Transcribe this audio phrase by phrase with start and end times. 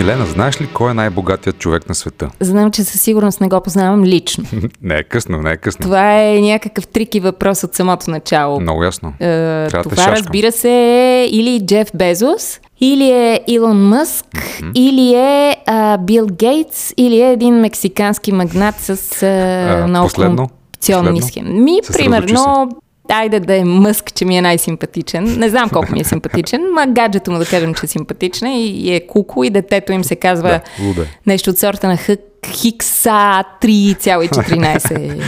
[0.00, 2.30] Милена, знаеш ли кой е най-богатият човек на света?
[2.40, 4.44] Знам, че със сигурност не го познавам лично.
[4.82, 5.82] не е късно, не е късно.
[5.82, 8.60] Това е някакъв трики въпрос от самото начало.
[8.60, 9.12] Много ясно.
[9.20, 14.72] Е, това, разбира се, е или Джеф Безос, или е Илон Мъск, mm-hmm.
[14.74, 21.60] или е а, Бил Гейтс, или е един мексикански магнат с а, много корупционни схеми.
[21.60, 22.68] Ми, примерно,
[23.10, 25.38] айде да е Мъск, че ми е най-симпатичен.
[25.38, 28.94] Не знам колко ми е симпатичен, ма гаджето му да кажем, че е симпатична и
[28.94, 35.22] е куко и детето им се казва да, нещо от сорта на Хък, Хикса 3,14.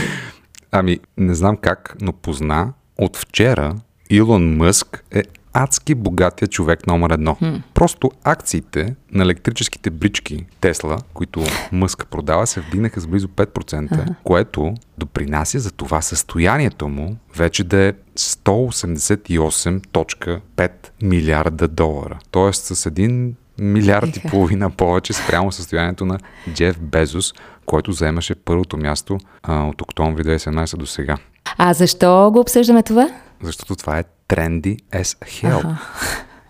[0.71, 3.75] ами, не знам как, но позна от вчера
[4.09, 7.37] Илон Мъск е адски богатия човек номер едно.
[7.41, 7.61] Hmm.
[7.73, 14.15] Просто акциите на електрическите брички Тесла, които Мъск продава, се вдигнаха с близо 5%, uh-huh.
[14.23, 22.19] което допринася за това състоянието му вече да е 188.5 милиарда долара.
[22.31, 26.19] Тоест с един милиард и половина повече спрямо състоянието на
[26.53, 27.33] Джеф Безос,
[27.65, 31.17] който заемаше първото място а, от октомври 2017 до сега.
[31.57, 33.09] А защо го обсъждаме това?
[33.43, 34.03] Защото това е
[34.33, 35.59] trendy as hell.
[35.59, 35.77] Ага.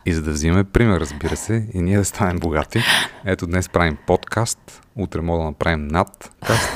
[0.05, 2.79] И за да взимаме пример, разбира се, и ние да станем богати,
[3.25, 6.69] ето днес правим подкаст, утре мога да направим надкаст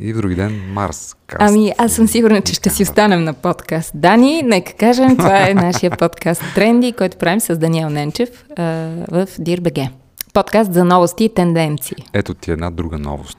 [0.00, 1.16] и в други ден Марс.
[1.26, 1.42] Каст.
[1.52, 3.92] Ами, аз съм сигурна, че ще си останем на подкаст.
[3.94, 8.62] Дани, нека кажем, това е нашия подкаст Тренди, който правим с Даниел Ненчев а,
[9.10, 9.90] в DIRBG.
[10.32, 11.96] Подкаст за новости и тенденции.
[12.12, 13.38] Ето ти една друга новост.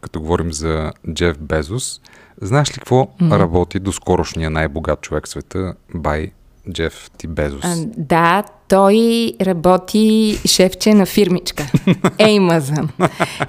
[0.00, 2.00] Като говорим за Джеф Безос,
[2.42, 3.38] знаеш ли какво mm-hmm.
[3.38, 6.30] работи до скорошния най-богат човек в света, Бай
[6.72, 7.64] Джеф Ти Безос.
[7.64, 11.62] А, да, той работи шефче на фирмичка.
[12.18, 12.88] Amazon.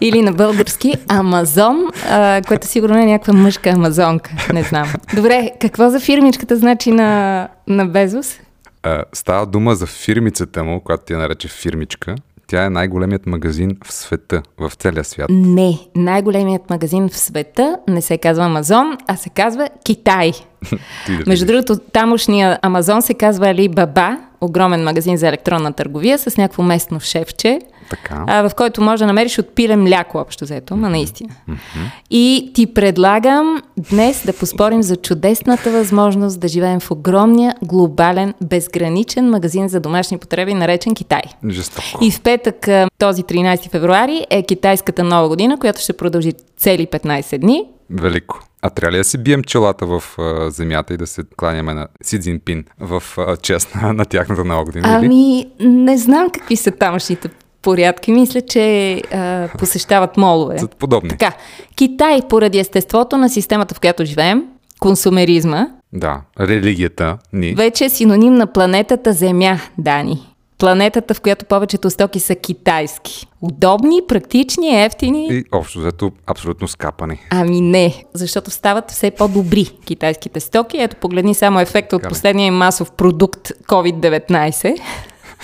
[0.02, 4.32] Или на български Амазон, а, което сигурно е някаква мъжка амазонка.
[4.54, 4.94] Не знам.
[5.16, 8.39] Добре, какво за фирмичката значи на, на Безос?
[8.84, 12.16] А, става дума за фирмицата му, която ти нарече фирмичка.
[12.52, 15.28] Тя е най-големият магазин в света, в целия свят.
[15.30, 20.32] Не, най-големият магазин в света не се казва Амазон, а се казва Китай.
[21.28, 27.00] Между другото, тамошния Амазон се казва Alibaba, огромен магазин за електронна търговия с някакво местно
[27.00, 27.60] шефче,
[27.91, 28.23] така.
[28.27, 31.29] А, в който може да намериш от пиле мляко, общо взето, ма наистина.
[31.49, 31.91] Mm-hmm.
[32.09, 39.29] И ти предлагам днес да поспорим за чудесната възможност да живеем в огромния, глобален, безграничен
[39.29, 41.21] магазин за домашни потреби, наречен Китай.
[41.49, 42.03] Жестоко.
[42.03, 47.37] И в петък, този 13 февруари, е китайската нова година, която ще продължи цели 15
[47.37, 47.65] дни.
[47.89, 48.39] Велико.
[48.61, 51.87] А трябва ли да си бием челата в а, земята и да се кланяме на
[52.03, 54.87] Си Цзинпин в а, чест на, на тяхната нова година?
[54.89, 57.29] Ами, не знам какви са тамошните
[57.61, 58.11] порядки.
[58.11, 60.60] Мисля, че а, посещават молове.
[60.80, 61.10] Подобни.
[61.10, 61.33] Така,
[61.76, 64.44] Китай, поради естеството на системата, в която живеем,
[64.80, 65.67] консумеризма.
[65.94, 67.54] Да, религията ни.
[67.54, 70.27] Вече е синоним на планетата Земя, Дани.
[70.58, 73.27] Планетата, в която повечето стоки са китайски.
[73.42, 75.27] Удобни, практични, ефтини.
[75.32, 77.20] И общо взето абсолютно скапани.
[77.30, 80.77] Ами не, защото стават все по-добри китайските стоки.
[80.77, 84.82] Ето погледни само ефекта от последния масов продукт COVID-19.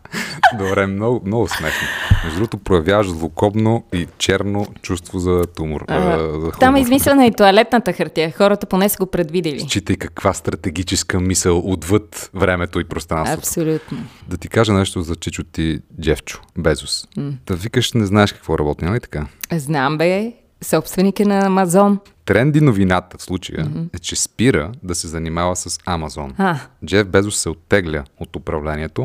[0.58, 1.88] Добре, много, много смешно.
[2.24, 5.84] Между другото, проявяваш злокобно и черно чувство за тумор.
[5.88, 8.32] А, за там е измислена и туалетната хартия.
[8.36, 9.60] Хората поне са го предвидели.
[9.60, 13.38] Считай каква стратегическа мисъл отвъд времето и пространството.
[13.38, 13.98] Абсолютно.
[14.28, 17.08] Да ти кажа нещо за Чичо ти Джевчо, Безос.
[17.16, 17.32] М.
[17.46, 19.26] Да викаш, не знаеш какво работи, нали така?
[19.52, 20.32] Знам бе,
[20.62, 21.98] собственик е на Амазон.
[22.24, 23.96] Тренди новината в случая mm-hmm.
[23.96, 26.34] е, че спира да се занимава с Амазон.
[26.38, 26.58] А.
[26.86, 29.04] Джеф Безос се оттегля от управлението,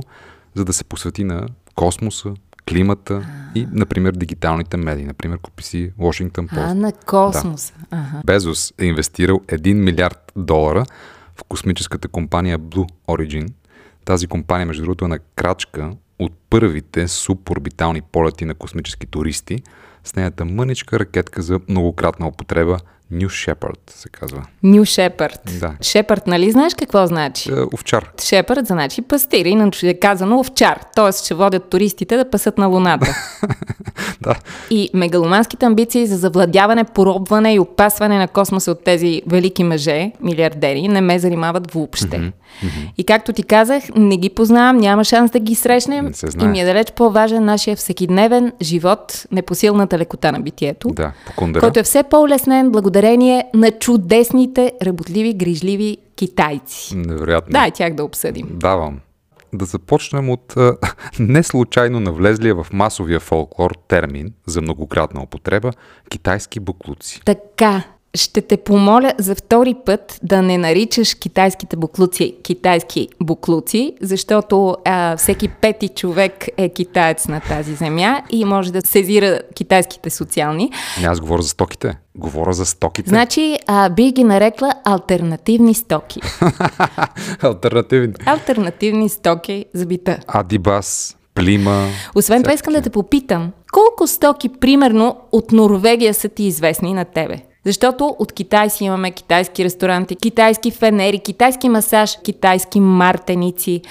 [0.57, 2.33] за да се посвети на космоса,
[2.69, 5.05] климата и, например, дигиталните медии.
[5.05, 6.71] Например, купи си Washington Post.
[6.71, 7.73] А, на космоса.
[7.79, 7.85] Да.
[7.97, 8.21] Ага.
[8.25, 10.85] Безос е инвестирал 1 милиард долара
[11.35, 13.49] в космическата компания Blue Origin.
[14.05, 19.63] Тази компания, между другото, е на крачка от първите суборбитални полети на космически туристи
[20.07, 22.77] с нейната мъничка ракетка за многократна употреба–
[23.13, 24.43] New Shepherd се казва.
[24.63, 25.59] New Shepherd.
[25.59, 25.73] Да.
[25.81, 27.51] Shepherd, нали знаеш какво значи?
[27.51, 28.11] Е, овчар.
[28.17, 30.79] Shepherd значи пастир, иначе е казано овчар.
[30.95, 33.15] Тоест ще водят туристите да пасат на Луната.
[34.21, 34.35] да.
[34.69, 40.87] И мегаломанските амбиции за завладяване, поробване и опасване на космоса от тези велики мъже, милиардери,
[40.87, 42.07] не ме занимават въобще.
[42.07, 42.31] Mm-hmm.
[42.31, 42.91] Mm-hmm.
[42.97, 46.11] И както ти казах, не ги познавам, няма шанс да ги срещнем.
[46.41, 50.89] И ми е далеч по-важен нашия всекидневен живот, непосилната лекота на битието.
[50.89, 51.13] Да,
[51.59, 56.95] който е все по-улеснен благодарение на чудесните, работливи, грижливи китайци.
[56.95, 57.51] Невероятно.
[57.51, 58.47] Дай тях да обсъдим.
[58.51, 58.99] Давам.
[59.53, 60.77] Да започнем от а,
[61.19, 65.71] не случайно навлезлия в масовия фолклор термин за многократна употреба
[66.09, 67.21] китайски буклуци.
[67.25, 67.83] Така,
[68.17, 75.17] ще те помоля за втори път да не наричаш китайските буклуци китайски буклуци, защото а,
[75.17, 80.71] всеки пети човек е китаец на тази земя и може да сезира китайските социални.
[81.01, 81.97] Не, аз говоря за стоките.
[82.15, 83.09] Говоря за стоките.
[83.09, 86.21] Значи, а, би ги нарекла альтернативни стоки.
[87.41, 88.13] Альтернативни.
[88.25, 90.17] Альтернативни стоки за бита.
[90.27, 91.87] Адибас, Плима.
[92.15, 97.05] Освен това искам да те попитам, колко стоки, примерно, от Норвегия са ти известни на
[97.05, 97.37] тебе?
[97.67, 103.81] Защото от Китай си имаме китайски ресторанти, китайски фенери, китайски масаж, китайски мартеници,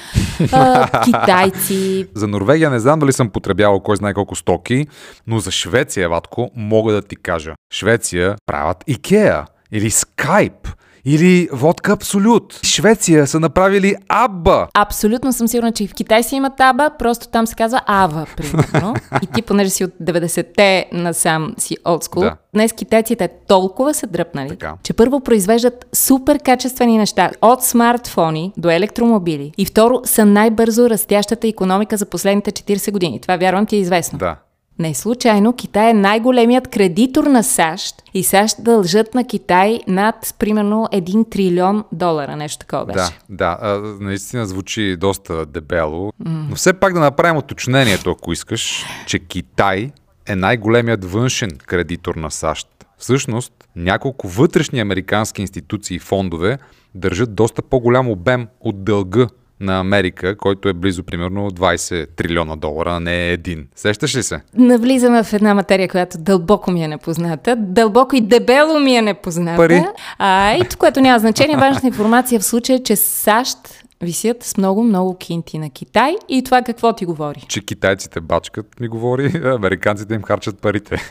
[0.53, 2.07] а, китайци.
[2.15, 4.87] За Норвегия не знам дали съм потребявал кой знае колко стоки,
[5.27, 7.55] но за Швеция, Ватко, мога да ти кажа.
[7.73, 10.69] Швеция правят Икеа или Скайп
[11.07, 12.61] или водка Абсолют.
[12.63, 14.69] Швеция са направили Абба.
[14.75, 18.27] Абсолютно съм сигурна, че и в Китай си имат Аба, просто там се казва Ава,
[18.37, 18.95] примерно.
[19.23, 22.37] и ти, понеже си от 90-те насам си олдскул, да.
[22.55, 24.75] днес китайците толкова са дръпнали, така.
[24.83, 29.53] че първо произвеждат супер качествени неща, от смартфони до електромобили.
[29.59, 33.21] И второ, са най-бързо растящата економика за последните 40 години.
[33.21, 34.19] Това вярвам ти е известно.
[34.19, 34.37] Да.
[34.79, 40.89] Не случайно Китай е най-големият кредитор на САЩ и САЩ дължат на Китай над примерно
[40.93, 42.99] 1 трилион долара, нещо такова беше.
[42.99, 46.47] Да, да, а, наистина звучи доста дебело, mm.
[46.49, 49.91] но все пак да направим уточнението, ако искаш, че Китай
[50.27, 52.69] е най-големият външен кредитор на САЩ.
[52.99, 56.59] Всъщност, няколко вътрешни американски институции и фондове
[56.95, 59.27] държат доста по-голям обем от дълга
[59.61, 63.67] на Америка, който е близо примерно 20 трилиона долара, а не един.
[63.77, 64.41] Сещаш ли се?
[64.55, 67.57] Навлизаме в една материя, която дълбоко ми е непозната.
[67.57, 69.57] Дълбоко и дебело ми е непозната.
[69.57, 69.85] Пари.
[70.19, 71.57] А, и което няма значение.
[71.57, 73.59] Важната информация в случая е, че САЩ
[74.03, 77.45] висят с много-много кинти на Китай и това какво ти говори?
[77.49, 80.97] Че китайците бачкат ми говори, американците им харчат парите.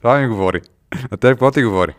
[0.00, 0.60] това ми говори.
[1.10, 1.94] А те какво ти говори?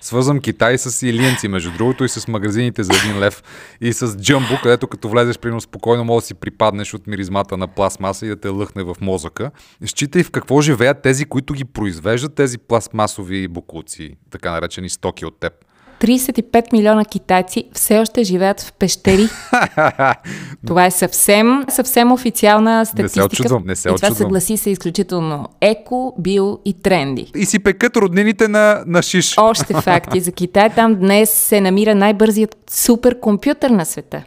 [0.00, 3.42] Свързвам Китай с илиенци, между другото, и с магазините за един лев,
[3.80, 7.66] и с джамбо, където като влезеш, примерно, спокойно може да си припаднеш от миризмата на
[7.66, 9.50] пластмаса и да те лъхне в мозъка.
[9.86, 15.40] Считай в какво живеят тези, които ги произвеждат, тези пластмасови буклуци, така наречени стоки от
[15.40, 15.52] теб.
[16.00, 19.28] 35 милиона китайци все още живеят в пещери.
[20.66, 23.22] това е съвсем, съвсем официална статистика.
[23.24, 27.32] Не се очудвам, не се и това съгласи се изключително еко, био и тренди.
[27.36, 29.34] И си пекат роднините на, на шиш.
[29.38, 30.70] Още факти за Китай.
[30.70, 34.22] Там днес се намира най-бързият суперкомпютър на света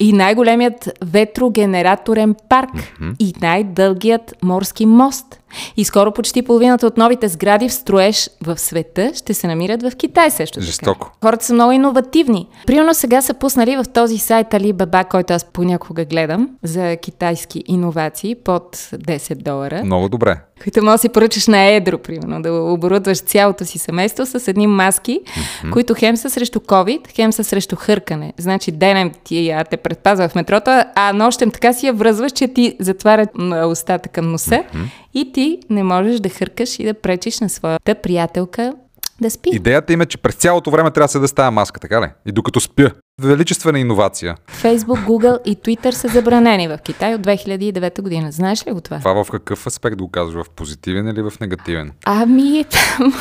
[0.00, 3.14] и най-големият ветрогенераторен парк mm-hmm.
[3.18, 5.39] и най-дългият морски мост.
[5.76, 9.96] И скоро почти половината от новите сгради в строеж в света ще се намират в
[9.96, 10.60] Китай също.
[10.60, 11.06] Жестоко.
[11.06, 11.16] Така.
[11.22, 12.48] Хората са много иновативни.
[12.66, 18.34] Примерно сега са пуснали в този сайт Alibaba, който аз понякога гледам, за китайски иновации
[18.34, 19.84] под 10 долара.
[19.84, 24.26] Много добре които може да си поръчаш на едро, примерно, да оборудваш цялото си семейство
[24.26, 25.70] с едни маски, mm-hmm.
[25.72, 28.32] които хем са срещу COVID, хем са срещу хъркане.
[28.38, 32.48] Значи денем ти я те предпазва в метрото, а нощем така си я връзваш, че
[32.48, 33.26] ти затваря
[33.66, 34.84] устата към носа mm-hmm.
[35.14, 38.74] И ти не можеш да хъркаш и да пречиш на своята приятелка
[39.20, 39.50] да спи.
[39.52, 42.06] Идеята им е, че през цялото време трябва да се да става маска, така ли?
[42.26, 42.90] И докато спя.
[43.22, 44.36] Величествена иновация.
[44.48, 48.32] Фейсбук, Google и Twitter са забранени в Китай от 2009 година.
[48.32, 48.98] Знаеш ли го това?
[48.98, 50.46] Това в какъв аспект го казваш?
[50.46, 51.92] В позитивен или в негативен?
[52.04, 52.64] Ами...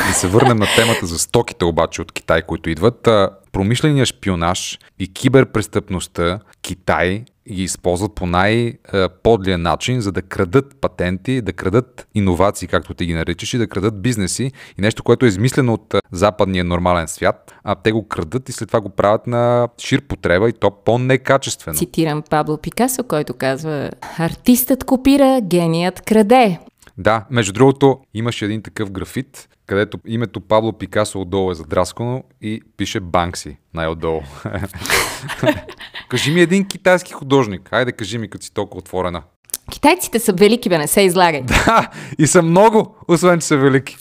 [0.07, 3.07] Да се върнем на темата за стоките обаче от Китай, които идват.
[3.51, 11.53] Промишления шпионаж и киберпрестъпността Китай ги използват по най-подлия начин, за да крадат патенти, да
[11.53, 15.73] крадат иновации, както ти ги наричаш, и да крадат бизнеси и нещо, което е измислено
[15.73, 20.01] от западния нормален свят, а те го крадат и след това го правят на шир
[20.01, 21.77] потреба и то по-некачествено.
[21.77, 26.59] Цитирам Пабло Пикасо, който казва Артистът копира, геният краде.
[26.99, 32.61] Да, между другото, имаше един такъв графит, където името Пабло Пикасо отдолу е задраскано и
[32.77, 34.21] пише Банкси най-отдолу.
[36.09, 37.69] кажи ми един китайски художник.
[37.69, 39.23] Хайде, кажи ми, като си толкова отворена.
[39.69, 41.41] Китайците са велики, бе, не се излагай.
[41.65, 43.97] Да, и са много, освен че са велики.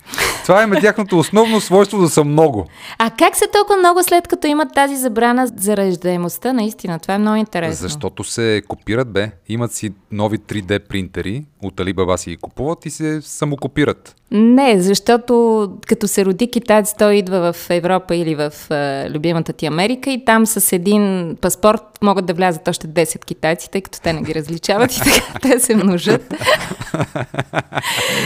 [0.49, 2.67] Това е тяхното основно свойство да са много.
[2.99, 6.53] А как са толкова много след като имат тази забрана за раждаемостта?
[6.53, 7.89] Наистина, това е много интересно.
[7.89, 9.31] Защото се копират, бе.
[9.49, 14.15] Имат си нови 3D принтери, от Alibaba си ги купуват и се самокопират.
[14.31, 19.67] Не, защото като се роди китаец, той идва в Европа или в е, любимата ти
[19.67, 24.13] Америка и там с един паспорт могат да влязат още 10 китайци, тъй като те
[24.13, 26.35] не ги различават и така те се множат.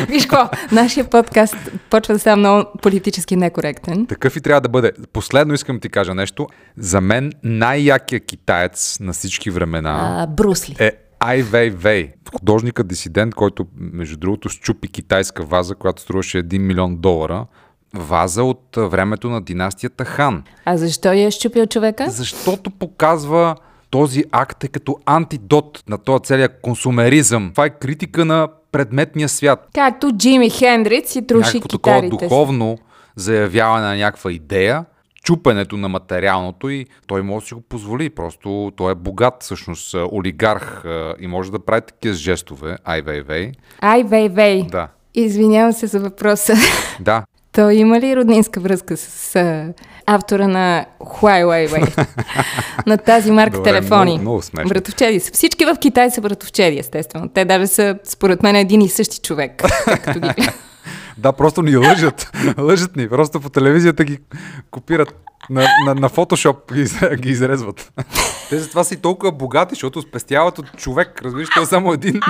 [0.08, 1.56] Виж какво, нашия подкаст
[1.90, 4.06] почва да става много политически некоректен.
[4.06, 4.92] Такъв и трябва да бъде.
[5.12, 6.46] Последно искам ти кажа нещо.
[6.76, 10.76] За мен най-якият китаец на всички времена а, Брусли.
[10.78, 16.58] е Ай Вей Вей, художникът дисидент, който между другото щупи китайска ваза, която струваше 1
[16.58, 17.46] милион долара
[17.94, 20.44] ваза от времето на династията Хан.
[20.64, 22.10] А защо я е щупил човека?
[22.10, 23.56] Защото показва
[23.92, 27.50] този акт е като антидот на този целият консумеризъм.
[27.50, 29.68] Това е критика на предметния свят.
[29.74, 32.78] Както Джими Хендрикс и труши Някакво такова духовно
[33.16, 34.84] заявяване на някаква идея,
[35.24, 38.10] чупенето на материалното и той може да си го позволи.
[38.10, 40.84] Просто той е богат, всъщност, олигарх
[41.20, 42.76] и може да прави такива жестове.
[42.84, 43.52] Ай, вей, вей.
[43.80, 44.66] Ай, вей, вей.
[44.70, 44.88] Да.
[45.14, 46.54] Извинявам се за въпроса.
[47.00, 47.24] Да.
[47.52, 49.72] Той има ли роднинска връзка с а,
[50.06, 52.06] автора на Huawei,
[52.86, 54.10] на тази марка Добре, телефони?
[54.10, 54.68] Много, много смешно.
[54.68, 55.30] Братовчеди са.
[55.32, 57.28] Всички в Китай са братовчеди, естествено.
[57.28, 59.62] Те даже са, според мен, един и същи човек.
[60.18, 60.48] Ги...
[61.18, 62.30] да, просто ни лъжат.
[62.58, 63.08] лъжат ни.
[63.08, 64.18] Просто по телевизията ги
[64.70, 65.14] копират
[65.50, 66.84] на, на, на фотошоп ги,
[67.16, 67.92] ги изрезват.
[68.50, 71.20] Те затова са и толкова богати, защото спестяват от човек.
[71.24, 72.20] Разбираш, той е само един.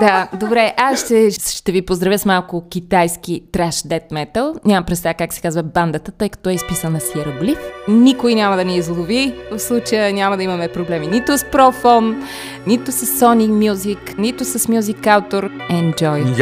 [0.00, 4.54] Да, добре, аз ще, ще ви поздравя с малко китайски траш дет метал.
[4.64, 7.58] Нямам представа как се казва бандата, тъй като е изписана с иероглиф.
[7.88, 9.34] Никой няма да ни излови.
[9.52, 12.22] В случая няма да имаме проблеми нито с Prophone,
[12.66, 15.70] нито с Sony Music, нито с Music Autor.
[15.70, 16.34] Enjoy!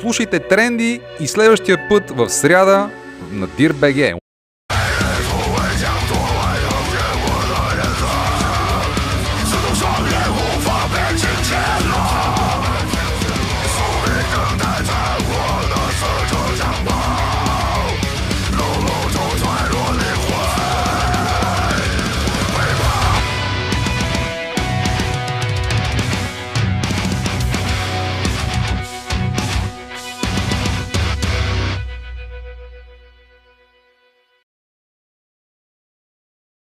[0.00, 2.88] Слушайте тренди и следващия път в сряда
[3.32, 4.19] на DIRBG.